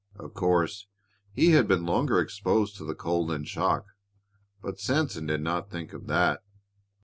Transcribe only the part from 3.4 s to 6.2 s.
shock, but Sanson did not think of